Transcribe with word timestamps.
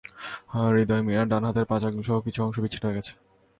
হৃদয় 0.73 1.03
মিয়ার 1.07 1.27
ডান 1.31 1.43
হাতের 1.47 1.65
পাঁচ 1.69 1.81
আঙুলসহ 1.87 2.17
কিছু 2.25 2.39
অংশ 2.45 2.55
বিচ্ছিন্ন 2.63 2.85
হয়ে 2.87 2.97
গেছে। 2.97 3.13